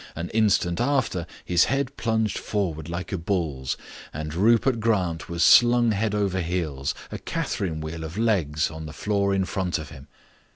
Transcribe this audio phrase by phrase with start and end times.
[0.15, 3.77] An instant after his head plunged forward like a bull's,
[4.11, 8.93] and Rupert Grant was slung head over heels, a catherine wheel of legs, on the
[8.93, 10.07] floor in front of him.